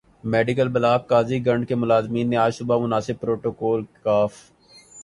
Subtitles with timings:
[0.31, 4.07] medical block Qazigund کے ملازمین نے آج صبح مناسب پروٹوکول ک